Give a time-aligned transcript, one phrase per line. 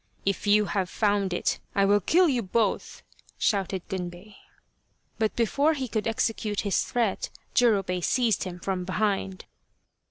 [0.25, 3.03] "If you have found it I will kill you both,"
[3.37, 4.33] shouted Gunbei.
[5.19, 9.45] But before he could execute his threat Jurobei seized him from behind.